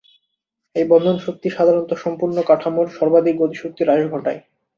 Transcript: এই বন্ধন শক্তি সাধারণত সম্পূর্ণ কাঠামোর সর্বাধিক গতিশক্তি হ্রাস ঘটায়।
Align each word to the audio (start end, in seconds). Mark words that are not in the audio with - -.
এই 0.75 0.85
বন্ধন 0.91 1.15
শক্তি 1.17 1.47
সাধারণত 1.49 1.91
সম্পূর্ণ 2.03 2.37
কাঠামোর 2.49 2.87
সর্বাধিক 2.97 3.35
গতিশক্তি 3.37 3.81
হ্রাস 3.83 4.01
ঘটায়। 4.13 4.39